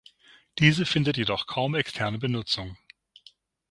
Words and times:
Diese 0.57 0.87
findet 0.87 1.17
jedoch 1.17 1.45
kaum 1.45 1.75
externe 1.75 2.17
Benutzung. 2.17 2.75